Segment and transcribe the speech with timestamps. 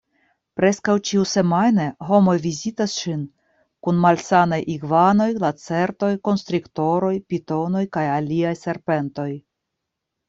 [0.59, 3.21] Preskaŭ ĉiusemajne homoj vizitas ŝin
[3.87, 9.31] kun malsanaj igvanoj, lacertoj, konstriktoroj, pitonoj kaj aliaj serpentoj.